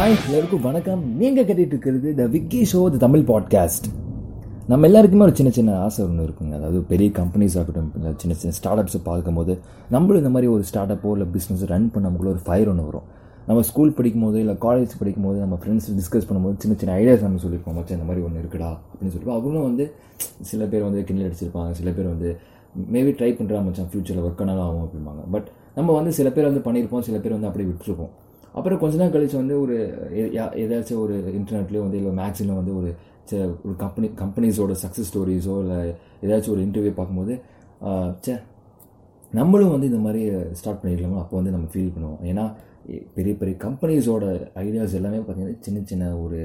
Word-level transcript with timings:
Hi 0.00 0.14
எல்லாருக்கும் 0.26 0.62
வணக்கம். 0.66 1.00
நீங்கள் 1.20 1.46
கேட்டுட்டு 1.48 1.72
இருக்கிறது 1.74 2.10
the 2.18 2.24
Vicky 2.34 2.60
show 2.70 2.78
the 2.92 2.98
Tamil 3.02 3.24
podcast 3.30 3.86
நம்ம 4.70 4.86
எல்லாருக்குமே 4.88 5.24
ஒரு 5.26 5.34
சின்ன 5.38 5.50
சின்ன 5.56 5.74
ஆசை 5.86 6.00
ஒன்று 6.04 6.24
இருக்குங்க. 6.28 6.54
அதாவது 6.58 6.78
பெரிய 6.92 7.08
கம்பெனிஸ் 7.18 7.56
ஆகட்டும் 7.60 7.90
இல்லை 7.96 8.10
சின்ன 8.22 8.34
சின்ன 8.42 8.52
ஸ்டார்ட் 8.58 8.80
அப்ஸை 8.82 9.00
பார்க்கும்போது 9.08 9.54
நம்மளும் 9.94 10.20
இந்த 10.22 10.32
மாதிரி 10.36 10.50
ஒரு 10.52 10.62
ஸ்டார்ட் 10.70 10.92
அப்போ 10.94 11.10
இல்லை 11.16 11.26
பிஸ்னஸ் 11.34 11.64
ரன் 11.72 11.90
பண்ண 11.94 12.04
நமக்குள்ள 12.06 12.32
ஒரு 12.36 12.42
ஃபயர் 12.46 12.70
ஒன்று 12.72 12.86
வரும். 12.88 13.06
நம்ம 13.48 13.64
ஸ்கூல் 13.70 13.92
படிக்கும் 13.98 14.24
போது 14.26 14.38
இல்லை 14.44 14.54
காலேஜ் 14.64 14.94
படிக்கும் 15.00 15.26
போது 15.28 15.38
நம்ம 15.44 15.58
ஃப்ரெண்ட்ஸ் 15.64 15.90
டிஸ்கஸ் 15.98 16.28
பண்ணும்போது 16.30 16.56
சின்ன 16.64 16.76
சின்ன 16.84 16.96
ஐடியாஸ் 17.00 17.26
நம்ம 17.26 17.42
சொல்லியிருப்போம். 17.44 17.76
மச்சா 17.80 17.94
இந்த 17.98 18.08
மாதிரி 18.10 18.24
ஒன்று 18.28 18.42
இருக்குடா 18.44 18.70
அப்படின்னு 18.88 19.12
சொல்லிட்டு 19.14 19.36
அவங்களும் 19.36 19.68
வந்து 19.70 19.86
சில 20.52 20.70
பேர் 20.72 20.88
வந்து 20.88 21.04
கிண்டல் 21.10 21.28
அடிச்சிருப்பாங்க. 21.30 21.72
சில 21.82 21.90
பேர் 21.98 22.10
வந்து 22.14 22.30
மேபி 22.96 23.12
ட்ரை 23.20 23.30
பண்ணுறா 23.42 23.62
மச்சான் 23.68 23.92
ஃப்யூச்சரில் 23.92 24.24
ஒர்க் 24.30 24.42
ஆனாலும் 24.46 24.66
ஆகும் 24.68 24.84
அப்படிம்பாங்க. 24.86 25.22
பட் 25.36 25.50
நம்ம 25.78 25.92
வந்து 26.00 26.14
சில 26.20 26.28
பேர் 26.38 26.50
வந்து 26.52 26.64
பண்ணியிருப்போம் 26.66 27.06
சில 27.10 27.18
பேர் 27.22 27.38
வந்து 27.38 27.50
அப்படியே 27.52 27.70
விட்டுருப்போம். 27.70 28.12
அப்புறம் 28.52 28.78
கொஞ்ச 28.78 28.96
நாள் 28.96 29.08
கழிச்சு 29.08 29.36
வந்து 29.36 29.60
ஒரு 29.60 29.76
எ- 30.14 30.30
யா- 30.32 30.54
ஏதாச்சும் 30.56 30.98
ஒரு 30.98 31.14
இன்டர்நெட்லேயோ 31.38 31.78
வந்து 31.78 31.96
இல்லை 31.96 32.12
மேக்ஸினில் 32.16 32.54
வந்து 32.54 32.76
ஒரு 32.76 32.90
ச- 33.30 33.60
ஒரு 33.64 33.76
கம்பெனி 33.76 34.10
கம்பெனிஸோட 34.16 34.74
சக்ஸஸ் 34.82 35.10
ஸ்டோரிஸோ 35.10 35.60
இல்லை 35.60 35.78
ஏதாச்சும் 36.22 36.48
ஒரு 36.48 36.62
இன்டர்வியூ 36.64 36.94
பார்க்கும்போது 36.94 37.34
சே 38.20 38.32
ச்சே 38.32 38.34
நம்மளும் 39.32 39.70
வந்து 39.70 39.86
இந்த 39.86 39.98
மாதிரி 39.98 40.22
ஸ்டார்ட் 40.52 40.82
பண்ணிக்கலாமோ 40.82 41.18
அப்போ 41.18 41.36
வந்து 41.36 41.50
நம்ம 41.50 41.66
ஃபீல் 41.72 41.92
பண்ணுவோம். 41.94 42.22
ஏன்னா 42.22 42.44
பெரிய 43.14 43.36
பெரிய 43.36 43.56
கம்பெனிஸோட 43.58 44.24
ஐடியாஸ் 44.56 44.94
எல்லாமே 44.94 45.18
பார்த்திங்கன்னா 45.18 45.56
சின்ன 45.60 45.80
சின்ன 45.84 46.18
ஒரு 46.18 46.38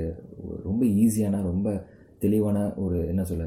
ரொம்ப 0.63 0.85
ஈஸியான 0.96 1.41
ரொம்ப 1.44 1.68
தெளிவான 2.20 2.74
ஒரு 2.76 3.08
என்ன 3.08 3.24
சொல்ல 3.24 3.46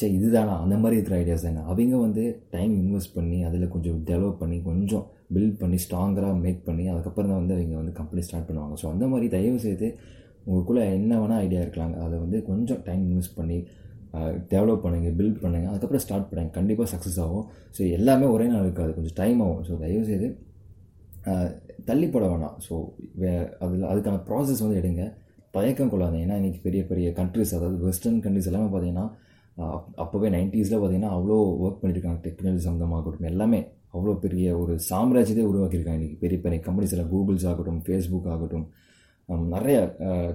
சே 0.00 0.06
இதுதானா? 0.16 0.54
அந்த 0.64 0.76
மாதிரி 0.82 0.96
இருக்கிற 0.98 1.16
ஐடியாஸ் 1.22 1.44
தானே 1.46 1.60
அவங்க 1.70 1.96
வந்து 2.06 2.22
டைம் 2.54 2.72
இன்வெஸ்ட் 2.82 3.14
பண்ணி 3.18 3.38
அதில் 3.48 3.72
கொஞ்சம் 3.74 3.98
டெவலப் 4.10 4.40
பண்ணி 4.42 4.58
கொஞ்சம் 4.68 5.04
பில்ட் 5.34 5.56
பண்ணி 5.62 5.78
ஸ்ட்ராங்கராக 5.84 6.34
மேக் 6.44 6.60
பண்ணி 6.68 6.84
அதுக்கப்புறம் 6.92 7.30
தான் 7.30 7.40
வந்து 7.42 7.54
அவங்க 7.56 7.76
வந்து 7.80 7.94
கம்பெனி 8.00 8.22
ஸ்டார்ட் 8.26 8.48
பண்ணுவாங்க. 8.48 8.76
ஸோ 8.82 8.86
அந்த 8.94 9.04
மாதிரி 9.12 9.28
தயவு 9.36 9.58
செய்து 9.66 9.88
உங்களுக்குள்ளே 10.46 10.82
என்ன 10.98 11.12
வேணால் 11.22 11.42
ஐடியா 11.46 11.60
இருக்கலாம். 11.64 11.94
அதை 12.06 12.16
வந்து 12.24 12.38
கொஞ்சம் 12.50 12.82
டைம் 12.88 13.02
இன்வெஸ்ட் 13.08 13.36
பண்ணி 13.40 13.58
டெவலப் 14.52 14.84
பண்ணுங்கள் 14.84 15.16
பில்ட் 15.20 15.40
பண்ணுங்கள் 15.44 15.70
அதுக்கப்புறம் 15.72 16.04
ஸ்டார்ட் 16.04 16.28
பண்ணுங்க. 16.28 16.52
கண்டிப்பாக 16.58 16.88
சக்ஸஸ் 16.94 17.20
ஆகும். 17.24 17.46
ஸோ 17.76 17.80
எல்லாமே 17.98 18.26
ஒரே 18.34 18.46
நாள் 18.52 18.66
இருக்காது. 18.66 18.92
கொஞ்சம் 18.98 19.16
டைம் 19.22 19.40
ஆகும். 19.46 19.62
ஸோ 19.68 19.72
தயவுசெய்து 19.84 20.12
செய்து 20.12 20.28
தள்ளி 21.88 22.06
போட 22.14 22.24
வேணாம். 22.32 22.56
ஸோ 22.66 22.74
வே 23.20 23.30
அதில் 23.64 23.90
அதுக்கான 23.92 24.20
ப்ராசஸ் 24.28 24.62
வந்து 24.64 24.78
எடுங்க. 24.80 25.04
தயக்கம் 25.56 25.90
கொள்ளாதீங்க. 25.92 26.24
ஏன்னா 26.26 26.36
இன்றைக்கி 26.40 26.60
பெரிய 26.66 26.82
பெரிய 26.90 27.08
கண்ட்ரிஸ் 27.18 27.54
அதாவது 27.58 27.78
வெஸ்டர்ன் 27.88 28.20
கண்ட்ரிஸ் 28.24 28.48
எல்லாமே 28.50 28.68
பார்த்தீங்கன்னா 28.72 29.06
அப்போவே 30.02 30.28
நைன்ட்டீஸில் 30.36 30.78
பார்த்தீங்கன்னா 30.80 31.12
அவ்வளோ 31.16 31.36
ஒர்க் 31.64 31.80
பண்ணியிருக்காங்க 31.82 32.20
டெக்னாலஜி 32.26 32.64
சம்மந்தமாகட்டும் 32.66 33.30
எல்லாமே. 33.32 33.60
அவ்வளோ 33.94 34.14
பெரிய 34.24 34.46
ஒரு 34.62 34.72
சாம்ராஜ்யத்தை 34.90 35.44
உருவாக்கியிருக்காங்க 35.50 36.00
இன்றைக்கி 36.00 36.18
பெரிய 36.24 36.38
பெரிய 36.44 36.60
கம்பெனிஸ் 36.66 36.94
எல்லாம் 36.94 37.12
கூகுள்ஸ் 37.12 37.46
ஆகட்டும் 37.50 37.80
ஃபேஸ்புக் 37.86 38.28
ஆகட்டும் 38.34 38.66
நிறைய 39.54 39.76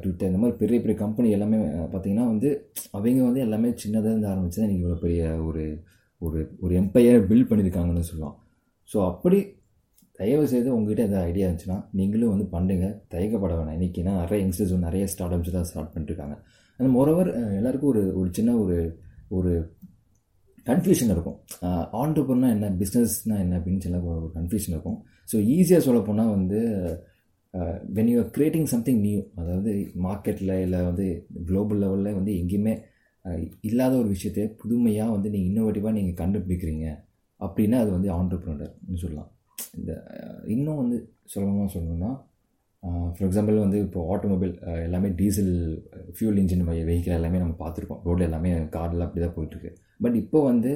ட்விட்டர் 0.02 0.30
இந்த 0.30 0.40
மாதிரி 0.42 0.56
பெரிய 0.62 0.78
பெரிய 0.84 0.96
கம்பெனி 1.02 1.28
எல்லாமே 1.36 1.58
பார்த்திங்கன்னா 1.60 1.92
பார்த்தீங்கன்னா 1.92 2.26
வந்து 2.32 2.50
அவங்க 2.96 3.22
வந்து 3.28 3.44
எல்லாமே 3.46 3.70
சின்னதாக 3.84 4.12
இருந்து 4.14 4.30
ஆரம்பிச்சு 4.32 4.60
தான் 4.60 4.68
இன்றைக்கி 4.68 4.86
இவ்வளோ 4.86 5.00
பெரிய 5.06 5.22
ஒரு 5.48 5.64
ஒரு 6.22 6.40
ஒரு 6.64 6.74
எம்பையர் 6.82 7.28
பில்ட் 7.30 7.50
பண்ணியிருக்காங்கன்னு 7.52 8.10
சொல்லலாம். 8.10 8.36
ஸோ 8.90 8.98
அப்படி 9.12 9.38
தயவு 10.20 10.46
செய்து 10.54 10.70
உங்ககிட்ட 10.78 11.04
எதாவது 11.08 11.28
ஐடியா 11.30 11.46
இருந்துச்சுன்னா 11.48 11.78
நீங்களும் 12.00 12.34
வந்து 12.34 12.48
பண்ணுங்க. 12.56 12.88
தயக்கப்பட 13.14 13.54
வேணாம். 13.60 13.78
இன்றைக்கினா 13.78 14.14
நிறைய 14.24 14.40
யங்ஸ்டர்ஸ் 14.44 14.74
நிறைய 14.88 15.06
ஸ்டார்ட் 15.14 15.36
அப்ஸ் 15.38 15.56
தான் 15.58 15.70
ஸ்டார்ட் 15.70 15.94
பண்ணிட்டுருக்காங்க 15.94 16.36
அண்ட் 16.80 16.92
மோரோவர் 16.98 17.30
எல்லாருக்கும் 17.60 17.92
ஒரு 17.94 18.04
ஒரு 18.20 18.30
சின்ன 18.38 18.52
ஒரு 18.64 18.78
ஒரு 19.38 19.52
கன்ஃபியூஷன் 20.70 21.12
இருக்கும். 21.14 21.38
ஆண்டர்பர்னா 22.02 22.50
என்ன 22.56 22.70
பிஸ்னஸ்னால் 22.82 23.44
என்ன 23.46 23.58
அப்படின்னு 23.60 23.84
சொல்ல 23.86 24.00
ஒரு 24.20 24.28
கன்ஃபியூஷன் 24.38 24.74
இருக்கும். 24.76 25.00
ஸோ 25.32 25.38
ஈஸியாக 25.56 25.82
சொல்ல 25.88 26.00
போனால் 26.10 26.34
வந்து 26.38 26.60
when 27.98 28.10
you 28.12 28.18
are 28.24 28.32
creating 28.36 28.68
something 28.74 29.02
new 29.06 29.22
அதாவது 29.40 29.72
மார்க்கெட்டில் 30.08 30.54
இல்லை 30.66 30.80
வந்து 30.90 31.06
குளோபல் 31.50 31.82
லெவலில் 31.84 32.18
வந்து 32.20 32.34
எங்கேயுமே 32.42 32.74
இல்லாத 33.70 33.94
ஒரு 34.02 34.10
விஷயத்தை 34.16 34.44
புதுமையாக 34.62 35.16
வந்து 35.16 35.32
நீங்கள் 35.34 35.50
இன்னோவேட்டிவாக 35.52 35.96
நீங்கள் 36.00 36.20
கண்டுபிடிக்கிறீங்க. 36.22 36.88
அப்படின்னா 37.40 37.78
அது 37.84 37.92
வந்து 37.98 38.10
ஆண்டர்பிரினர்னு 38.18 39.02
சொல்லலாம். 39.04 39.30
இந்த 39.80 39.92
இன்னும் 40.56 40.80
வந்து 40.82 40.98
சுலபமாக 41.32 41.70
சொல்லணும்னா 41.76 42.12
ஃபார் 42.84 43.26
எக்ஸாம்பிள் 43.28 43.58
வந்து 43.64 43.78
இப்போ 43.86 44.00
ஆட்டோமொபைல் 44.14 44.54
எல்லாமே 44.86 45.10
டீசல் 45.20 45.52
ஃபியூல் 46.16 46.40
இன்ஜின் 46.42 46.64
வெஹிக்கிள் 46.90 47.18
எல்லாமே 47.20 47.42
நம்ம 47.44 47.56
பார்த்துருக்கோம். 47.64 48.02
ரோட்டில் 48.08 48.28
எல்லாமே 48.30 48.52
கார்லாம் 48.76 49.08
அப்படி 49.08 49.22
தான் 49.26 49.36
போயிட்டுருக்கு. 49.38 49.72
பட் 50.04 50.18
இப்போ 50.24 50.40
வந்து 50.50 50.72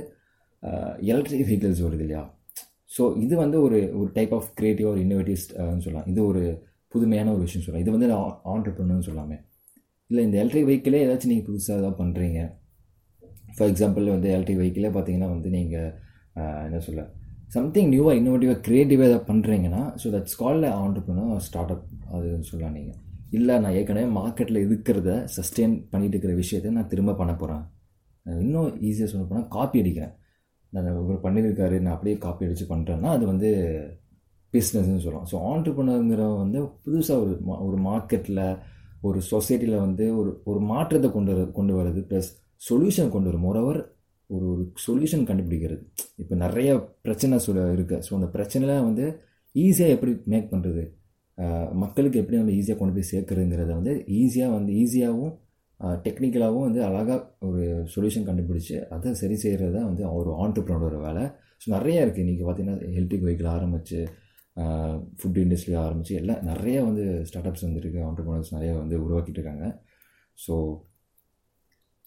எலக்ட்ரிக் 1.12 1.44
வெஹிக்கிள்ஸ் 1.48 1.82
வருது 1.86 2.04
இல்லையா? 2.06 2.22
ஸோ 2.96 3.04
இது 3.26 3.34
வந்து 3.44 3.58
ஒரு 3.66 3.80
ஒரு 4.00 4.10
டைப் 4.18 4.34
ஆஃப் 4.38 4.50
கிரியேட்டிவ் 4.60 4.90
ஒரு 4.94 5.02
இன்னோவேட்டிவ்ஸ் 5.06 5.48
சொல்லலாம். 5.86 6.08
இது 6.12 6.22
ஒரு 6.32 6.44
புதுமையான 6.94 7.32
ஒரு 7.36 7.44
விஷயம் 7.48 7.64
சொல்லலாம். 7.66 7.86
இது 7.86 7.96
வந்து 7.98 8.10
ஆண்டர்பிரினர்னு 8.54 9.08
சொல்லாமே 9.10 9.38
இல்லை 10.10 10.24
இந்த 10.28 10.38
எலக்ட்ரிக் 10.42 10.70
வெஹிக்கிளே 10.70 11.02
ஏதாச்சும் 11.06 11.32
நீங்கள் 11.34 11.50
புதுசாக 11.50 11.80
ஏதாவது 11.82 11.98
பண்ணுறீங்க 12.02 12.40
ஃபார் 13.56 13.70
எக்ஸாம்பிள் 13.72 14.16
வந்து 14.16 14.30
எலக்ட்ரிக் 14.36 14.60
வெஹிக்கிளே 14.62 14.92
பார்த்தீங்கன்னா 14.96 15.30
வந்து 15.36 15.50
நீங்கள் 15.58 15.92
என்ன 16.68 16.80
சொல்ல 16.88 17.04
சம்திங் 17.52 17.90
நியூவாக 17.90 18.18
இன்னோவேட்டிவாக 18.18 18.60
க்ரியேட்டிவாக 18.66 19.10
ஏதாவது 19.10 19.28
பண்ணுறீங்கன்னா 19.28 19.82
so 19.96 20.08
that's 20.14 20.38
called 20.40 20.70
entrepreneur 20.80 21.42
startup 21.72 21.84
அது 22.14 22.28
சொல்லலாம் 22.44 22.76
நீங்கள் 22.78 23.00
இல்லை 23.32 23.56
நான் 23.60 23.74
ஏற்கனவே 23.74 24.08
மார்க்கெட்டில் 24.18 24.60
இருக்கிறத 24.64 25.10
சஸ்டெயின் 25.36 25.76
பண்ணிட்டு 25.90 26.16
இருக்கிற 26.16 26.34
விஷயத்தை 26.36 26.70
நான் 26.72 26.88
திரும்ப 26.88 27.16
பண்ண 27.16 27.34
போகிறேன் 27.36 27.64
இன்னும் 28.26 28.70
ஈஸியாக 28.88 29.10
சொல்ல 29.10 29.26
போனால் 29.26 29.48
காப்பி 29.48 29.82
அடிக்கிறேன். 29.82 30.14
நான் 30.74 30.88
இவர் 30.94 31.26
பண்ணியிருக்காரு 31.26 31.76
நான் 31.80 31.96
அப்படியே 31.96 32.16
காப்பி 32.18 32.46
அடித்து 32.46 32.66
பண்ணுறேன்னா 32.66 33.10
அது 33.10 33.26
வந்து 33.26 33.50
பிஸ்னஸ்னு 34.54 35.04
சொல்லலாம் 35.04 35.28
ஸோ 35.32 35.38
ஆண்டர்பிரினருங்கிற 35.50 36.24
வந்து 36.38 36.60
புதுசாக 36.84 37.24
ஒரு 37.24 37.34
மா- 37.48 37.62
ஒரு 37.68 37.78
மார்க்கெட்டில் 37.86 38.42
ஒரு 39.02 39.20
சொசைட்டியில் 39.32 39.78
வந்து 39.80 40.06
ஒரு 40.18 40.42
ஒரு 40.46 40.60
மாற்றத்தை 40.66 41.10
கொண்டு 41.12 41.32
வர 41.34 41.46
கொண்டு 41.52 41.74
வர்றது 41.76 42.02
ப்ளஸ் 42.10 42.30
சொல்யூஷன் 42.62 43.10
கொண்டு 43.10 43.30
வரும். 43.30 43.46
மோரோவர் 43.48 43.80
ஒரு 44.34 44.46
ஒரு 44.54 44.64
சொல்யூஷன் 44.86 45.26
கண்டுபிடிக்கிறது. 45.30 45.82
இப்போ 46.22 46.36
நிறைய 46.44 46.70
பிரச்சனை 47.06 47.40
சொல்ல 47.48 47.66
இருக்குது 47.76 48.04
ஸோ 48.08 48.12
அந்த 48.20 48.30
பிரச்சனைலாம் 48.36 48.88
வந்து 48.90 49.06
ஈஸியாக 49.56 49.96
எப்படி 49.96 50.14
மேக் 50.34 50.52
பண்ணுறது 50.54 50.84
மக்களுக்கு 51.84 52.20
எப்படி 52.22 52.38
நம்ம 52.42 52.54
ஈஸியாக 52.60 52.80
கொண்டு 52.82 52.96
போய் 52.98 53.12
சேர்க்குறதுங்கிறத 53.14 53.72
வந்து 53.80 53.94
ஈஸியாக 54.22 54.56
வந்து 54.58 54.72
ஈஸியாகவும் 54.84 55.34
டெக்னிக்கலாகவும் 56.06 56.66
வந்து 56.68 56.82
அழகாக 56.90 57.18
ஒரு 57.48 57.64
சொல்யூஷன் 57.94 58.28
கண்டுபிடிச்சி 58.28 58.76
அதை 58.96 59.10
சரி 59.22 59.38
செய்கிறது 59.44 59.74
தான் 59.78 59.88
வந்து 59.90 60.04
ஒரு 60.20 60.32
ஆண்டர்ப்ரனோட 60.44 60.98
வேலை. 61.08 61.24
ஸோ 61.62 61.66
நிறைய 61.76 62.04
இருக்குது 62.04 62.24
இன்றைக்கி 62.26 62.44
பார்த்தீங்கன்னா 62.46 62.78
எலக்ட்ரிக் 62.98 63.26
வெஹிக்கிள் 63.28 63.50
ஆரம்பித்து 63.56 64.00
ஃபுட் 65.20 65.40
இண்டஸ்ட்ரியில் 65.44 65.82
ஆரம்பித்து 65.86 66.14
எல்லாம் 66.22 66.44
நிறைய 66.52 66.78
வந்து 66.90 67.06
ஸ்டார்ட் 67.30 67.50
அப்ஸ் 67.50 67.66
வந்துருக்கு 67.68 68.00
ஆண்டர்ப்ரனர்ஸ் 68.10 68.54
நிறையா 68.58 68.74
வந்து 68.82 68.96
உருவாக்கிட்டு 69.06 69.40
இருக்காங்க. 69.40 69.66
ஸோ 70.38 70.54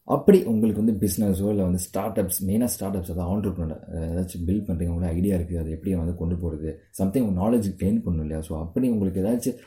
அப்படி 0.09 0.39
உங்களுக்கு 0.51 0.81
வந்து 0.83 0.95
பிஸ்னஸோ 1.01 1.49
இல்லை 1.53 1.65
வந்து 1.69 1.81
ஸ்டார்ட் 1.87 2.19
அப்ஸ் 2.21 2.39
மெயினாக 2.49 2.71
ஸ்டார்ட் 2.75 2.97
அப்ஸ் 2.99 3.13
அதாவது 3.15 3.31
ஆண்டர்ப்ரனர் 3.33 3.83
ஏதாச்சும் 4.11 4.45
பில்ட் 4.49 4.67
பண்ணுறீங்க 4.69 4.93
உங்களுக்கு 4.93 5.17
ஐடியா 5.17 5.35
இருக்குது 5.39 5.61
அது 5.63 5.71
எப்படி 5.77 5.95
வந்து 6.03 6.15
கொண்டு 6.21 6.37
போகிறது 6.43 6.71
சம்திங் 7.01 7.25
உங்கள் 7.25 7.41
நாலேஜ் 7.43 7.69
கெயின் 7.83 8.01
பண்ணணும் 8.05 8.25
இல்லையா? 8.27 8.41
ஸோ 8.49 8.55
அப்படி 8.65 8.89
உங்களுக்கு 8.95 9.21
ஏதாச்சும் 9.25 9.59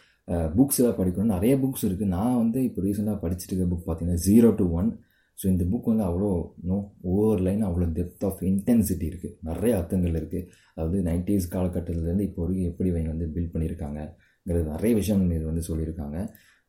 புக்ஸ் 0.57 0.79
ஏதாவது 0.81 0.97
படிக்கணும் 0.99 1.33
நிறைய 1.35 1.53
புக்ஸ் 1.63 1.85
இருக்குது 1.87 2.11
நான் 2.15 2.39
வந்து 2.41 2.59
இப்போ 2.67 2.81
ரீசெண்டாக 2.87 3.17
படிச்சுட்டு 3.23 3.53
இருக்க 3.53 3.67
புக் 3.71 3.87
பார்த்தீங்கன்னா 3.87 4.23
ஜீரோ 4.27 4.49
டு 4.59 4.65
ஒன் 4.79 4.89
ஸோ 5.37 5.45
இந்த 5.47 5.63
புக் 5.71 5.89
வந்து 5.91 6.05
அவ்வளோ 6.09 6.29
நோ 6.69 6.77
ஒவ்வொரு 7.09 7.41
லைன் 7.47 7.63
அவ்வளோ 7.69 7.85
டெப்த் 7.97 8.25
ஆஃப் 8.29 8.41
இன்டென்சிட்டி 8.49 9.05
இருக்குது 9.11 9.35
நிறைய 9.49 9.77
அர்த்தங்கள் 9.79 10.19
இருக்குது 10.19 10.45
அதாவது 10.75 10.99
நைன்டிஸ் 11.07 11.47
காலகட்டத்திலேருந்து 11.55 12.27
இப்போ 12.29 12.41
வரைக்கும் 12.43 12.69
எப்படி 12.71 12.89
இவங்க 12.89 13.11
வந்து 13.15 13.27
பில்ட் 13.35 13.53
பண்ணியிருக்காங்கங்கிறது 13.55 14.65
நிறைய 14.73 14.91
விஷயம் 14.99 15.23
இது 15.37 15.45
வந்து 15.51 15.63
சொல்லியிருக்காங்க. 15.69 16.17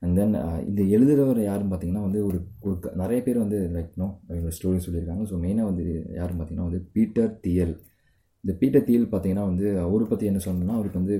அண்ட் 0.02 0.16
தென் 0.18 0.34
uh, 0.38 0.58
இது 0.70 0.82
எழுதுகிறவர் 0.96 1.40
யாருன்னு 1.42 1.72
பார்த்தீங்கன்னா 1.72 2.04
வந்து 2.06 2.20
ஒரு 2.28 2.38
ஒரு 2.60 2.74
க- 2.78 2.92
நிறைய 2.94 3.18
பேர் 3.22 3.38
வந்து 3.38 3.58
லைக் 3.76 3.92
நோ 3.94 4.06
இவங்க 4.28 4.50
ஸ்டோரி 4.56 4.80
சொல்லியிருக்காங்க. 4.86 5.24
ஸோ 5.30 5.36
மெயினாக 5.44 5.68
வந்து 5.70 5.84
யாருன்னு 6.14 6.38
பார்த்தீங்கன்னா 6.38 6.68
வந்து 6.70 6.80
பீட்டர் 6.92 7.30
தியல் 7.44 7.74
இந்த 8.44 8.52
பீட்டர் 8.60 8.86
தியல் 8.88 9.06
பார்த்தீங்கன்னா 9.12 9.44
வந்து 9.50 9.66
அவரை 9.80 10.06
பற்றி 10.06 10.26
என்ன 10.26 10.40
சொல்லணும்னா 10.44 10.78
அவருக்கு 10.78 11.02
வந்து 11.02 11.16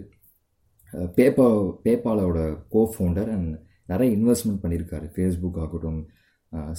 பேப்பா 1.19 1.47
பேபாலோட 1.85 2.39
கோ 2.69 2.81
ஃபவுண்டர் 2.95 3.31
அண்ட் 3.37 3.53
நிறைய 3.87 4.09
இன்வெஸ்ட்மெண்ட் 4.17 4.63
பண்ணியிருக்காரு. 4.65 5.07
ஃபேஸ்புக் 5.15 5.61
ஆகட்டும் 5.65 6.01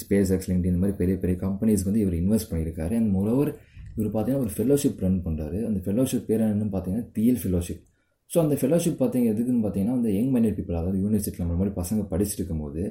ஸ்பேஸ் 0.01 0.31
எக்ஸ் 0.35 0.49
லிங்க் 0.49 0.67
இந்த 0.71 0.81
மாதிரி 0.81 0.97
பெரிய 0.97 1.15
பெரிய 1.17 1.37
கம்பெனிஸ்க்கு 1.45 1.89
வந்து 1.91 2.03
இவர் 2.05 2.17
இன்வெஸ்ட் 2.21 2.51
பண்ணியிருக்காரு. 2.51 2.93
அண்ட் 2.99 3.11
மோரோவர் 3.15 3.51
இவர் 3.95 4.11
பார்த்தீங்கன்னா 4.13 4.43
ஒரு 4.45 4.53
ஃபெலோஷிப் 4.57 5.01
ரன் 5.05 5.19
பண்ணுறாரு 5.25 5.59
அந்த 5.69 5.79
ஃபெலோஷிப் 5.85 6.27
பேர் 6.29 6.43
என்னன்னு 6.45 6.73
பார்த்தீங்கன்னா 6.75 7.07
தியல் 7.17 7.41
ஃபெலோஷிப் 7.43 7.81
ஸோ 8.33 8.39
அந்த 8.43 8.55
ஃபெலோஷிப் 8.59 9.01
பார்த்தீங்க 9.01 9.27
எதுக்குன்னு 9.33 9.63
பார்த்தீங்கன்னா 9.63 9.95
வந்து 9.97 10.11
யங் 10.17 10.31
மைண்டட் 10.35 10.55
பீப்புள் 10.59 10.77
அதாவது 10.79 10.99
யூனிவர்சிட்டியில் 11.03 11.43
நம்ம 11.45 11.57
மாதிரி 11.59 11.73
பசங்க 11.81 12.03
படிச்சுட்டு 12.11 12.41
இருக்கும்போது 12.41 12.83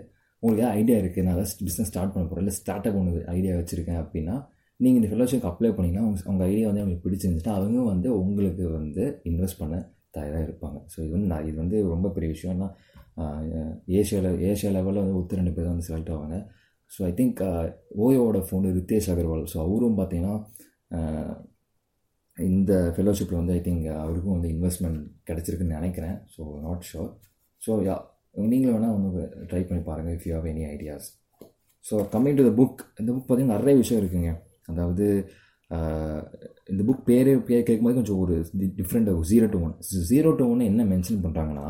உங்களுக்கு 0.42 0.62
ஏதாவது 0.62 0.78
ஐடியா 0.80 0.96
இருக்குது 1.02 1.24
நான் 1.26 1.36
ஏதாவது 1.36 1.64
பிஸ்னஸ் 1.68 1.90
ஸ்டார்ட் 1.90 2.12
பண்ண 2.14 2.24
போகிறேன் 2.26 2.44
இல்லை 2.44 2.54
ஸ்டார்ட் 2.58 2.86
அப் 2.88 2.98
ஒன்று 3.00 3.22
ஐடியா 3.36 3.54
வச்சுருக்கேன் 3.60 3.98
அப்படின்னா 4.02 4.36
நீங்கள் 4.80 4.98
இந்த 5.00 5.08
ஃபெலோஷிப் 5.10 5.46
அப்ளை 5.50 5.70
பண்ணிங்கன்னா 5.76 6.04
அவங்க 6.04 6.30
உங்கள் 6.32 6.46
ஐடியா 6.52 6.66
வந்து 6.68 6.82
அவங்களுக்கு 6.82 7.04
பிடிச்சிருந்துச்சுன்னா 7.06 7.56
அவங்க 7.58 7.82
வந்து 7.92 8.08
உங்களுக்கு 8.22 8.64
வந்து 8.78 9.04
இன்வெஸ்ட் 9.30 9.60
பண்ண 9.62 9.76
தயாராக 10.16 10.46
இருப்பாங்க. 10.46 10.78
ஸோ 10.92 10.96
இது 11.04 11.12
வந்து 11.16 11.28
நான் 11.32 11.46
இது 11.50 11.56
வந்து 11.62 11.76
ரொம்ப 11.94 12.08
பெரிய 12.16 12.30
விஷயம். 12.34 12.54
ஏன்னா 12.56 12.68
ஏஷியாவில் 14.00 14.42
ஏஷியா 14.50 14.70
லெவலில் 14.76 15.02
வந்து 15.04 15.16
ஒத்து 15.20 15.38
ரெண்டு 15.40 15.52
பேர் 15.54 15.66
தான் 15.66 15.74
வந்து 15.74 15.88
செலக்ட் 15.90 16.12
ஆவாங்க. 16.14 16.36
ஸோ 16.90 17.00
ஐ 17.08 17.12
திங்க் 17.20 17.40
ஓயோட 18.06 18.40
ஃபோனு 18.48 18.72
ரித்தேஷ் 18.78 19.08
அகர்வால். 19.14 19.44
ஸோ 19.52 19.58
அவரும் 19.66 19.98
பார்த்தீங்கன்னா 20.00 20.34
இந்த 22.38 22.72
ஃபெலோஷிப்பில் 22.94 23.38
வந்து 23.40 23.54
ஐ 23.56 23.60
திங்க் 23.66 23.86
uh, 23.86 23.96
அவருக்கும் 24.02 24.34
வந்து 24.36 24.50
இன்வெஸ்ட்மெண்ட் 24.54 25.00
கிடச்சிருக்குன்னு 25.28 25.76
நினைக்கிறேன். 25.78 26.16
So 26.34 26.42
not 26.66 26.86
sure 26.90 27.10
so 27.62 27.72
yeah 27.88 27.96
நீங்களும் 28.44 28.76
வேணால் 28.76 28.94
ஒன்று 28.96 29.22
ட்ரை 29.50 29.62
பண்ணி 29.68 29.82
பாருங்கள் 29.88 30.14
if 30.16 30.26
you 30.28 30.32
have 30.36 30.48
any 30.52 30.64
ideas 30.74 31.08
so 31.84 31.94
coming 32.14 32.38
to 32.38 32.44
the 32.48 32.52
book 32.60 32.80
இந்த 33.00 33.10
புக் 33.12 33.26
பார்த்திங்கன்னா 33.26 33.58
நிறைய 33.58 33.76
விஷயம் 33.82 34.00
இருக்குங்க. 34.02 34.32
அதாவது 34.72 35.06
uh, 35.70 36.20
இந்த 36.72 36.82
புக் 36.88 37.04
பேரே 37.10 37.34
பேர் 37.48 37.68
கேட்கும்போது 37.68 37.98
கொஞ்சம் 38.00 38.20
ஒரு 38.24 38.34
different 38.80 39.10
zero 39.32 39.46
to 39.54 39.60
one 39.66 39.74
zero 40.10 40.32
to 40.40 40.44
ஒன்று 40.52 40.70
என்ன 40.72 40.84
மென்ஷன் 40.92 41.22
பண்ணுறாங்கன்னா 41.24 41.68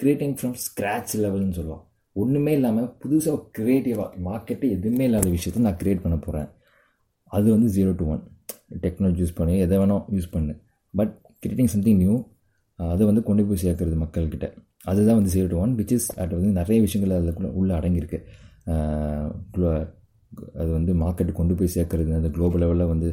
க்ரியேட்டிங் 0.00 0.36
ஃப்ரம் 0.38 0.56
ஸ்க்ராட்ச் 0.64 1.14
லெவல்னு 1.24 1.56
சொல்லலாம் 1.58 1.84
ஒன்றுமே 2.16 2.52
இல்லாமல் 2.58 2.90
புதுசாக 3.02 3.38
க்ரியேட்டிவாக 3.56 4.20
மார்க்கெட்டு 4.26 4.66
எதுவுமே 4.76 5.04
இல்லாத 5.08 5.28
விஷயத்தை 5.28 5.60
நான் 5.62 5.78
க்ரியேட் 5.80 6.04
பண்ண 6.04 6.16
போகிறேன் 6.18 6.48
அது 7.32 7.46
வந்து 7.54 7.68
zero 7.76 7.92
to 8.00 8.04
one 8.12 8.22
technology 8.70 9.20
use 9.24 9.36
பண்ணி 9.38 9.54
எதை 9.64 9.76
வேணால் 9.82 10.04
யூஸ் 10.16 10.32
பண்ணு. 10.34 10.54
பட் 10.94 11.12
கிரியேட்டிங் 11.42 11.72
சம்திங் 11.74 12.00
நியூ 12.02 12.14
அதை 12.78 13.02
வந்து 13.08 13.22
கொண்டு 13.28 13.42
போய் 13.48 13.62
சேர்க்குறது 13.64 13.96
மக்கள்கிட்ட. 14.04 14.46
அதுதான் 14.90 15.18
வந்து 15.18 15.32
zero 15.34 15.46
to 15.52 15.58
one 15.64 15.72
which 15.78 15.94
is 15.96 16.08
அது 16.22 16.32
வந்து 16.38 16.50
நிறைய 16.60 16.78
விஷயங்கள் 16.86 17.14
அதில் 17.18 17.54
உள்ளே 17.60 17.72
அடங்கியிருக்கு. 17.78 18.18
அது 20.60 20.70
வந்து 20.78 20.92
மார்க்கெட் 21.02 21.38
கொண்டு 21.38 21.54
போய் 21.58 21.74
சேர்க்குறது 21.76 22.10
அந்த 22.18 22.30
குளோபல் 22.36 22.62
லெவலில் 22.62 22.90
வந்து 22.92 23.08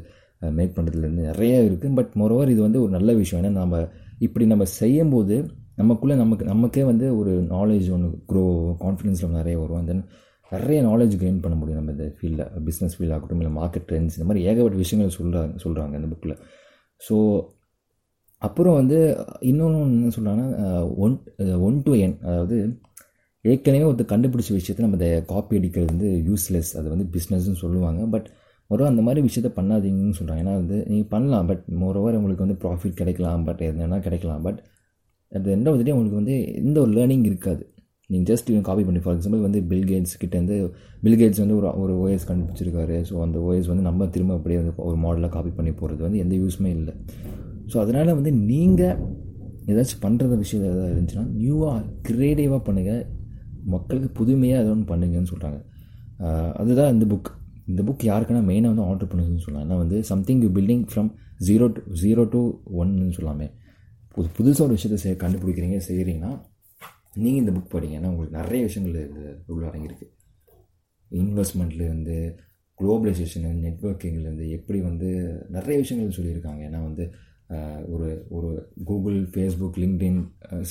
மேக் 0.58 0.76
பண்ணுறதுலேருந்து 0.78 1.28
நிறைய 1.30 1.60
இருக்குது 1.68 1.96
பட் 2.00 2.14
மொரோவர் 2.22 2.52
இது 2.54 2.62
வந்து 2.68 2.80
ஒரு 2.84 2.92
நல்ல 2.98 3.10
விஷயம். 3.20 3.42
ஏன்னா 3.42 3.52
நம்ம 3.60 3.82
இப்படி 4.26 4.46
நம்ம 4.54 4.66
செய்யும்போது 4.80 5.36
நமக்குள்ளே 5.82 6.16
நமக்கு 6.22 6.46
நமக்கே 6.52 6.84
வந்து 6.90 7.06
ஒரு 7.20 7.32
நாலேஜ் 7.54 7.88
ஒன்று 7.96 8.10
க்ரோ 8.32 8.44
கான்ஃபிடென்ஸ் 8.84 9.22
நிறைய 9.40 9.56
வரும். 9.62 9.88
தென் 9.92 10.04
நிறைய 10.52 10.80
நாலேஜ் 10.88 11.14
கெயின் 11.22 11.42
பண்ண 11.44 11.56
முடியும் 11.60 11.80
நம்ம 11.80 11.94
இந்த 11.96 12.06
ஃபீல்டில் 12.18 12.48
பிஸ்னஸ் 12.68 12.96
ஃபீல்ட் 12.98 13.16
ஆகட்டும் 13.16 13.42
இல்லை 13.42 13.54
மார்க்கெட் 13.60 13.88
ட்ரெண்ட்ஸ் 13.90 14.16
இந்த 14.18 14.28
மாதிரி 14.30 14.46
ஏகப்பட்ட 14.50 14.78
விஷயங்கள் 14.84 15.18
சொல்கிறாங்க 15.18 15.62
சொல்கிறாங்க 15.64 15.94
இந்த 16.00 16.10
புக்கில் 16.14 16.36
ஸோ 17.02 17.16
அப்புறம் 18.42 18.78
வந்து 18.80 18.98
இன்னொன்று 19.50 19.80
என்ன 19.98 20.14
சொல்கிறாங்கன்னா 20.16 20.72
ஒன் 21.04 21.16
ஒன் 21.68 21.78
டு 21.86 21.92
என் 22.06 22.18
அதாவது 22.28 22.58
ஏற்கனவே 23.46 23.86
ஒருத்தர் 23.90 24.12
கண்டுபிடிச்ச 24.12 24.52
விஷயத்தை 24.58 24.84
நம்ம 24.86 24.98
அதை 25.00 25.10
காப்பி 25.32 25.58
அடிக்கிறது 25.60 25.90
வந்து 25.94 26.10
யூஸ்லெஸ் 26.30 26.72
அது 26.80 26.88
வந்து 26.94 27.06
பிஸ்னஸ்ன்னு 27.16 27.62
சொல்லுவாங்க. 27.64 28.02
பட் 28.14 28.28
மொரோ 28.70 28.84
அந்த 28.92 29.02
மாதிரி 29.08 29.22
விஷயத்த 29.28 29.50
பண்ணாதீங்கன்னு 29.58 30.18
சொல்கிறாங்க 30.20 30.44
ஏன்னா 30.44 30.54
வந்து 30.62 30.78
நீங்கள் 30.90 31.10
பண்ணலாம் 31.10 31.48
பட் 31.50 31.64
மோரோவர் 31.82 32.18
உங்களுக்கு 32.20 32.46
வந்து 32.46 32.58
ப்ராஃபிட் 32.64 33.00
கிடைக்கலாம் 33.02 33.44
பட் 33.50 33.62
எதுனா 33.70 34.00
கிடைக்கலாம். 34.08 34.44
But 34.48 34.60
at 35.32 35.50
end 35.56 35.70
of 35.70 35.84
day 35.88 35.96
உங்களுக்கு 35.98 36.22
வந்து 36.22 36.36
எந்த 36.62 36.78
ஒரு 36.84 36.92
லேர்னிங் 36.98 37.26
இருக்காது. 37.32 37.64
நீங்கள் 38.14 38.30
ஜஸ்ட் 38.32 38.50
காப்பி 38.70 38.84
பண்ணி 38.88 39.02
ஃபார் 39.06 39.16
எக்ஸாம்பிள் 39.18 39.44
வந்து 39.48 39.60
பில் 39.72 39.88
கேட்ஸ் 39.92 40.16
கிட்டேருந்து 40.24 40.58
பில் 41.04 41.20
கேட்ஸ் 41.22 41.42
வந்து 41.44 41.58
ஒரு 41.60 41.68
ஒரு 41.84 41.94
ஓஎஸ் 42.04 42.28
கண்டுபிடிச்சிருக்காரு. 42.30 42.98
ஸோ 43.10 43.14
அந்த 43.26 43.38
ஓஎஸ் 43.48 43.70
வந்து 43.72 43.86
நம்ம 43.90 44.08
திரும்ப 44.16 44.38
அப்படியே 44.40 44.60
வந்து 44.62 44.74
ஒரு 44.90 44.98
மாடலாக 45.06 45.32
காப்பி 45.36 45.52
பண்ணி 45.60 45.74
போகிறது 45.82 46.02
வந்து 46.08 46.22
எந்த 46.24 46.34
யூஸுமே 46.42 46.72
இல்லை. 46.78 46.96
ஸோ 47.72 47.78
அதனால் 47.84 48.16
வந்து 48.20 48.34
நீங்கள் 48.52 48.98
ஏதாச்சும் 49.74 50.04
பண்ணுறது 50.06 50.38
விஷயம் 50.44 50.64
எதாவது 50.70 50.94
இருந்துச்சுன்னா 50.94 51.26
நியூவாக 51.42 51.82
க்ரியேட்டிவாக 52.08 52.62
பண்ணுங்கள் 52.68 53.04
மக்களுக்கு 53.74 54.10
புதுமையாக 54.20 54.64
ஏதோ 54.64 54.72
ஒன்று 54.76 54.88
பண்ணுங்கன்னு 54.90 55.30
சொல்கிறாங்க 55.34 55.60
அதுதான் 56.62 56.92
இந்த 56.96 57.06
புக் 57.12 57.30
இந்த 57.72 57.82
புக் 57.88 58.04
யாருக்குன்னா 58.10 58.42
மெயினாக 58.50 58.72
வந்து 58.74 58.86
ஆர்டர் 58.90 59.10
பண்ணுதுன்னு 59.12 59.44
சொல்லலாம். 59.44 59.66
ஏன்னா 59.66 59.78
வந்து 59.84 59.98
something 60.10 60.42
you 60.46 60.50
building 60.58 60.84
from 60.92 61.10
zero 61.48 61.68
to 61.76 61.82
zero 62.02 62.24
to 62.34 62.42
ஒன்னு 62.82 63.14
சொல்லாமே 63.18 63.48
புது 64.16 64.28
புதுசாக 64.38 64.66
ஒரு 64.68 64.76
விஷயத்தை 64.78 64.98
செய் 65.04 65.22
கண்டுபிடிக்கிறீங்க 65.24 65.78
செய்கிறீங்கன்னா 65.88 66.32
நீங்கள் 67.16 67.42
இந்த 67.44 67.52
புக் 67.52 67.74
படிங்கன்னா 67.76 68.10
உங்களுக்கு 68.14 68.38
நிறைய 68.38 68.62
விஷயங்கள் 68.64 69.10
இது 69.10 69.54
உள்ள 69.56 69.68
அடங்கியிருக்கு 69.68 70.08
இன்வெஸ்ட்மெண்ட்லேருந்து 71.12 72.18
குளோபலைசேஷனு 72.80 73.52
நெட்ஒர்க்கிங்லேருந்து 73.66 74.46
எப்படி 74.50 74.82
வந்து 74.82 75.10
நிறைய 75.50 75.76
விஷயங்கள் 75.80 76.16
சொல்லியிருக்காங்க. 76.18 76.62
ஏன்னா 76.70 76.80
வந்து 76.84 77.06
ஒரு 77.88 78.28
ஒரு 78.30 78.50
கூகுள் 78.86 79.18
ஃபேஸ்புக் 79.34 79.78
லிங்க்டின் 79.84 80.20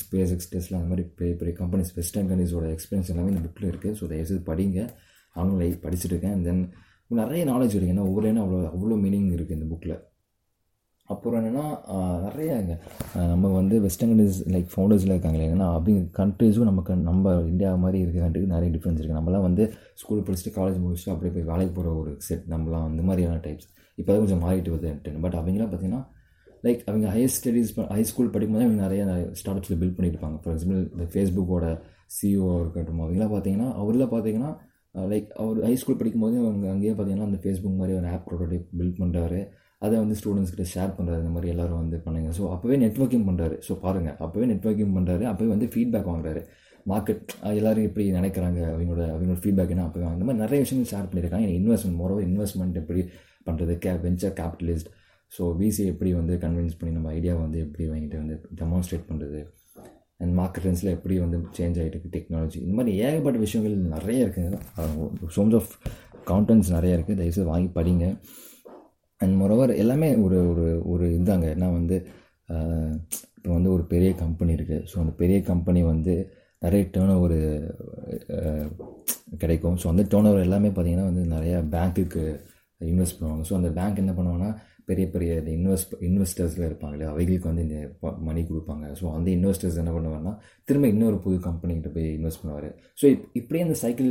ஸ்பேஸ் 0.01 0.33
எக்ஸ்டெஸ்லாம் 0.37 0.81
அந்த 0.81 0.91
மாதிரி 0.93 1.09
பெரிய 1.19 1.35
பெரிய 1.41 1.57
கம்பெனிஸ் 1.59 1.93
வெஸ்டர்ன் 1.95 2.31
கண்ட்ரிஸோட 2.31 2.67
எக்ஸ்பீரியன்ஸ் 2.77 3.11
எல்லாமே 3.13 3.33
இந்த 3.35 3.43
புக்கில் 3.47 3.71
இருக்குது 3.73 3.97
ஸோ 4.01 4.07
தயவுசெய்து 4.13 4.53
படிங்க. 4.53 4.89
நானும் 5.37 5.61
படிச்சுட்டு 5.61 6.15
இருக்கேன். 6.15 6.43
தென் 6.43 6.65
நிறைய 7.09 7.45
நாலேஜ் 7.45 7.75
இருக்குது 7.77 7.95
ஏன்னா 7.95 8.07
ஒவ்வொரு 8.11 8.33
அவ்வளோ 8.33 8.61
அவ்வளோ 8.75 8.99
மீனிங் 9.05 9.31
இருக்குது 9.37 9.59
இந்த 9.59 9.69
புக்கில் 9.73 9.97
அப்புறம் 11.13 11.39
என்னென்னா 11.41 11.65
நிறைய 12.23 12.51
நம்ம 13.33 13.53
வந்து 13.53 13.77
வெஸ்டர்ன் 13.81 14.13
கண்ட்ரிஸ் 14.13 14.41
லைக் 14.49 14.69
ஃபவுண்டர்ஸில் 14.73 15.15
இருக்காங்களே 15.15 15.49
ஏன்னா 15.49 15.67
அப்படி 15.73 15.93
கண்ட்ரீஸும் 16.19 16.65
நமக்கு 16.65 16.95
நம்ம 17.03 17.35
இந்தியா 17.45 17.71
மாதிரி 17.77 18.01
இருக்க 18.01 18.19
கண்ட்ரிக்கு 18.21 18.55
நிறைய 18.55 18.71
டிஃப்ரென்ஸ் 18.73 18.99
இருக்குது 18.99 19.19
நம்மளாம் 19.19 19.43
வந்து 19.43 19.67
ஸ்கூல் 19.95 20.25
படிச்சுட்டு 20.27 20.57
காலேஜ் 20.57 20.81
முடிச்சுட்டு 20.83 21.13
அப்படியே 21.13 21.35
போய் 21.35 21.49
வேலைக்கு 21.53 21.75
போகிற 21.75 21.93
ஒரு 21.95 22.13
செட் 22.21 22.47
நம்மளாம் 22.51 22.89
அந்த 22.89 23.03
மாதிரியான 23.03 23.41
டைப்ஸ் 23.45 23.69
இப்போ 23.99 24.11
தான் 24.13 24.23
கொஞ்சம் 24.25 24.45
மாறிட்டு 24.47 24.71
வருது 24.71 24.93
பட் 25.21 25.35
அவங்களாம் 25.35 25.73
பார்த்தீங்கன்னா 25.73 26.03
லைக் 26.65 26.83
அவங்க 26.89 27.07
ஹையர் 27.09 27.33
ஸ்டடீஸ் 27.37 27.71
ஹை 27.93 28.03
ஸ்கூல் 28.03 28.31
படிக்கும்போது 28.31 28.67
அவங்க 28.67 28.83
நிறைய 28.83 29.05
ஸ்டார்ட்அப்ஸில் 29.33 29.79
பில்ட் 29.79 29.97
பண்ணியிருப்பாங்க 29.97 30.37
ஃபார் 30.43 30.55
எக்ஸாம்பிள் 30.55 30.83
இந்த 30.93 31.07
ஃபேஸ்புக்கோட 31.13 31.67
சிஓ 32.11 32.51
இருக்கட்டும் 32.61 33.01
அவங்களாம் 33.01 33.33
பார்த்தீங்கன்னா 33.33 33.69
அவரில் 33.77 34.07
பார்த்தீங்கன்னா 34.07 34.51
லைக் 34.95 35.29
அவர் 35.37 35.59
ஹை 35.63 35.75
ஸ்கூல் 35.75 35.99
படிக்கும்போது 35.99 36.37
அவங்க 36.43 36.71
அங்கேயே 36.71 36.93
பார்த்தீங்கன்னா 36.93 37.29
அந்த 37.29 37.39
ஃபேஸ்புக் 37.43 37.81
மாதிரி 37.81 37.97
ஒரு 37.99 38.09
ஆப் 38.09 38.27
ப்ரோட்டோடைப் 38.29 38.67
பில்ட் 38.79 39.01
பண்ணுறாரு 39.01 39.41
அதை 39.85 39.95
வந்து 40.03 40.17
ஸ்டூடெண்ட்ஸ் 40.21 40.53
கிட்ட 40.55 40.65
ஷேர் 40.73 40.93
பண்ணுறாரு 40.97 41.21
இந்த 41.25 41.33
மாதிரி 41.37 41.51
எல்லோரும் 41.53 41.81
வந்து 41.83 41.99
பண்ணுங்க. 42.07 42.31
ஸோ 42.39 42.43
அப்போவே 42.55 42.77
நெட்ஒர்க்கிங் 42.85 43.27
பண்ணுறாரு 43.29 43.57
ஸோ 43.69 43.75
பாருங்கள் 43.85 44.17
அப்போவே 44.25 44.47
நெட்ஒர்க்கிங் 44.53 44.93
பண்ணுறாரு 44.97 45.25
அப்போவே 45.31 45.51
வந்து 45.55 45.69
ஃபீட்பேக் 45.75 46.11
வாங்குறாரு. 46.13 46.43
மார்க்கெட் 46.93 47.33
எல்லோரும் 47.59 47.87
எப்படி 47.89 48.05
நினைக்கிறாங்க? 48.19 48.61
அவங்களோட 48.75 49.03
அவங்களோட 49.15 49.41
ஃபீட்பேக் 49.45 49.73
என்ன? 49.75 49.85
அப்போ 49.89 50.01
இந்த 50.17 50.27
மாதிரி 50.29 50.43
நிறைய 50.45 50.59
விஷயங்கள் 50.65 50.91
ஷேர் 50.93 51.09
பண்ணியிருக்காங்க 51.11 51.49
இன்வெஸ்ட்மெண்ட் 51.61 51.99
மோரோவர் 52.03 52.27
இன்வெஸ்ட்மெண்ட் 52.31 52.79
எப்படி 52.83 53.03
பண்ணுறது 53.49 53.75
கே 53.85 53.93
வெஞ்சர் 54.07 54.37
கேபிட்டலிஸ்ட் 54.41 54.91
ஸோ 55.37 55.43
விசி 55.61 55.83
எப்படி 55.93 56.11
வந்து 56.21 56.35
கன்வின்ஸ் 56.45 56.79
பண்ணி 56.79 56.93
நம்ம 56.99 57.11
ஐடியாவை 57.19 57.41
வந்து 57.47 57.61
எப்படி 57.67 57.85
வாங்கிட்டு 57.91 58.19
வந்து 58.23 58.35
டெமான்ஸ்ட்ரேட் 58.61 59.07
பண்ணுறது 59.11 59.41
அண்ட் 60.23 60.35
மார்க்கெட் 60.41 60.65
ட்ரெண்ட்ஸில் 60.65 60.93
எப்படி 60.97 61.15
வந்து 61.25 61.39
சேஞ்ச் 61.59 61.79
ஆகிட்டு 61.81 61.95
இருக்குது 61.95 62.15
டெக்னாலஜி 62.17 62.59
இந்த 62.65 62.75
மாதிரி 62.79 62.93
ஏகப்பட்ட 63.07 63.39
விஷயங்கள் 63.45 63.77
நிறைய 63.95 64.27
இருக்குங்க. 64.27 64.59
சோம்ஸ் 65.37 65.57
ஆஃப் 65.61 65.73
கவுண்டன்ஸ் 66.31 66.69
நிறைய 66.77 66.97
இருக்குது 66.99 67.19
தயவுசெய்து 67.21 67.51
வாங்கி 67.55 67.71
படிங்க. 67.79 68.07
அண்ட் 69.23 69.37
மொரோவர் 69.41 69.73
எல்லாமே 69.83 70.09
ஒரு 70.27 70.39
ஒரு 70.53 70.67
ஒரு 70.93 71.07
இதுதாங்க 71.17 71.47
ஏன்னா 71.57 71.69
வந்து 71.79 71.97
இப்போ 73.39 73.53
வந்து 73.57 73.71
ஒரு 73.77 73.85
பெரிய 73.93 74.11
கம்பெனி 74.23 74.53
இருக்குது 74.57 74.85
ஸோ 74.91 74.97
அந்த 75.03 75.13
பெரிய 75.21 75.39
கம்பெனி 75.51 75.81
வந்து 75.93 76.15
நிறைய 76.65 76.83
டேர்ன் 76.95 77.15
ஓவர் 77.15 77.39
கிடைக்கும். 79.43 79.77
ஸோ 79.83 79.87
அந்த 79.93 80.03
டேர்ன் 80.11 80.29
ஓவர் 80.31 80.45
எல்லாமே 80.47 80.71
பார்த்திங்கன்னா 80.75 81.07
வந்து 81.11 81.23
நிறையா 81.37 81.59
பேங்க்குக்கு 81.75 82.23
இன்வெஸ்ட் 82.81 83.17
பண்ணுவாங்க. 83.19 83.45
ஸோ 83.49 83.55
அந்த 83.59 83.71
பேங்க் 83.79 84.03
என்ன 84.03 84.13
பண்ணுவாங்கன்னா 84.19 84.51
பெரிய 84.91 85.07
பெரிய 85.15 85.33
இந்த 85.41 85.51
இன்வெஸ்ட் 85.59 85.93
இன்வெஸ்டர்ஸில் 86.09 86.67
இருப்பாங்களே 86.69 87.05
அவைகளுக்கு 87.13 87.49
வந்து 87.51 87.65
இந்த 87.67 87.79
மணி 88.29 88.41
கொடுப்பாங்க. 88.49 88.87
ஸோ 89.01 89.05
அந்த 89.17 89.29
இன்வெஸ்டர்ஸ் 89.37 89.79
என்ன 89.83 89.93
பண்ணுவாங்கன்னா 89.97 90.35
திரும்ப 90.69 90.89
இன்னொரு 90.95 91.19
புது 91.25 91.37
கம்பெனிகிட்ட 91.49 91.91
போய் 91.97 92.09
இன்வெஸ்ட் 92.19 92.43
பண்ணுவார். 92.43 92.69
ஸோ 93.01 93.05
இப் 93.15 93.27
இப்படியே 93.41 93.65
அந்த 93.67 93.77
சைக்கிள் 93.85 94.11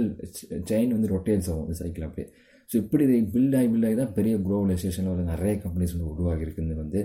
செயின் 0.72 0.96
வந்து 0.98 1.12
ரொட்டேட்ஸ் 1.16 1.50
ஆகும். 1.52 1.66
அந்த 1.68 1.78
சைக்கிள் 1.82 2.08
அப்படியே. 2.08 2.28
ஸோ 2.72 2.76
இப்படி 2.76 3.04
இது 3.08 3.16
பில்ட் 3.34 3.56
ஆகி 3.60 3.96
தான் 3.96 4.14
பெரிய 4.14 4.34
குளோபலைசேஷனில் 4.38 5.14
வந்து 5.14 5.32
நிறைய 5.34 5.54
கம்பெனிஸ் 5.64 5.96
வந்து 5.96 6.12
உருவாகிருக்குன்னு 6.14 6.82
வந்து 6.84 7.00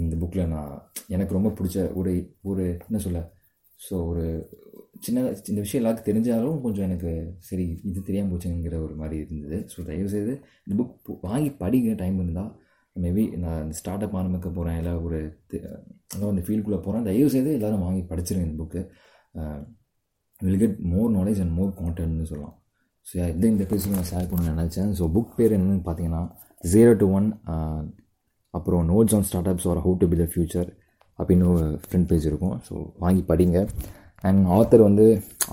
இந்த 0.00 0.14
புக்கில் 0.16 0.50
நான் 0.54 0.72
எனக்கு 1.08 1.36
ரொம்ப 1.38 1.50
பிடிச்ச 1.58 1.78
ஒரு 1.94 2.12
ஒரு 2.42 2.64
என்ன 2.88 2.98
சொல்ல 3.06 3.20
ஸோ 3.80 3.94
ஒரு 4.10 4.24
சின்னதாக 5.06 5.50
இந்த 5.50 5.60
விஷயம் 5.60 5.80
எல்லாத்துக்கும் 5.82 6.10
தெரிஞ்சாலும் 6.10 6.60
கொஞ்சம் 6.60 6.86
எனக்கு 6.88 7.10
சரி 7.38 7.64
இது 7.82 7.98
தெரியாமல் 8.02 8.32
போச்சுங்கிற 8.32 8.76
ஒரு 8.86 8.94
மாதிரி 8.94 9.16
இருந்தது. 9.24 9.58
ஸோ 9.72 9.84
தயவுசெய்து 9.84 10.32
இந்த 10.66 10.74
புக் 10.80 11.26
வாங்கி 11.28 11.50
படிக்க 11.62 11.94
டைம் 11.94 12.16
இருந்தால் 12.22 12.50
மேபி 12.96 13.24
நான் 13.38 13.62
இந்த 13.64 13.74
ஸ்டார்ட் 13.80 14.04
அப் 14.06 14.16
ஆரம்பிக்க 14.16 14.48
போகிறேன் 14.50 14.78
இல்லை 14.80 14.94
ஒரு 15.06 15.18
அதாவது 16.14 16.32
அந்த 16.32 16.44
ஃபீல்டுக்குள்ளே 16.46 16.80
போகிறேன் 16.86 17.06
தயவு 17.08 17.30
செய்து 17.34 17.50
எல்லோரும் 17.58 17.84
வாங்கி 17.86 18.02
படிச்சிருங்க 18.12 18.48
இந்த 18.48 18.58
book 18.62 18.80
will 20.40 20.60
get 20.64 20.78
more 20.94 21.12
knowledge 21.18 21.40
and 21.44 21.54
more 21.58 21.72
கான்டென்ட்னு 21.80 22.28
சொல்லலாம். 22.32 22.56
ஸோ 23.08 23.14
எந்த 23.30 23.44
இந்த 23.52 23.62
எபிசோட் 23.66 23.94
நான் 23.96 24.10
ஷேர் 24.10 24.28
பண்ண 24.30 24.50
நினச்சேன். 24.54 24.90
ஸோ 24.98 25.04
புக் 25.14 25.36
பேர் 25.38 25.54
என்னென்னு 25.56 25.84
பார்த்தீங்கன்னா 25.86 26.22
ஜீரோ 26.72 26.92
டு 27.02 27.06
ஒன் 27.18 27.28
uh, 27.54 27.80
அப்புறம் 28.54 28.84
notes 28.90 29.14
on 29.16 29.26
startups 29.52 29.66
or 29.70 29.80
how 29.84 29.94
to 30.02 30.06
be 30.12 30.16
the 30.20 30.24
future 30.32 30.68
அப்படின்னு 31.18 31.46
ஒரு 31.54 31.66
ஃப்ரண்ட் 31.84 32.08
பேஜ் 32.10 32.26
இருக்கும். 32.30 32.56
ஸோ 32.68 32.74
வாங்கி 33.04 33.22
படிங்க. 33.30 33.58
அண்ட் 34.24 34.40
ஆத்தர் 34.56 34.84
வந்து 34.88 35.06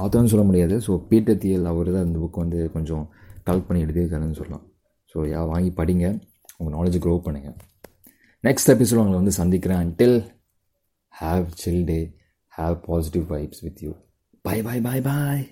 ஆத்தர்னு 0.03 0.31
சொல்ல 0.33 0.45
முடியாது. 0.49 0.75
ஸோ 0.85 0.91
பீட்டர் 1.11 1.39
தியல் 1.43 1.65
அவர் 1.71 1.91
தான் 1.95 2.05
இந்த 2.07 2.19
புக் 2.23 2.41
வந்து 2.43 2.59
கொஞ்சம் 2.75 3.03
கலெக்ட் 3.47 3.67
பண்ணி 3.69 3.83
எடுத்துருக்காருன்னு 3.85 4.39
சொல்லலாம். 4.41 4.65
ஸோ 5.13 5.27
யா 5.33 5.41
வாங்கி 5.53 5.71
படிங்க. 5.81 6.05
உங்கள் 6.59 6.75
நாலேஜ் 6.77 6.99
க்ரோ 7.05 7.15
பண்ணுங்கள் 7.27 7.57
நெக்ஸ்ட் 8.43 8.71
எபிசோட் 8.75 9.01
உங்களை 9.03 9.19
வந்து 9.21 9.35
சந்திக்கிறேன். 9.41 9.83
Until 9.85 10.17
have 11.13 11.45
chill 11.63 11.83
day 11.91 11.99
have 12.53 12.77
positive 12.89 13.27
vibes 13.35 13.63
with 13.67 13.83
you 13.87 13.93
bye 14.45 14.65
bye 14.69 14.83
bye 14.87 15.05
bye 15.09 15.45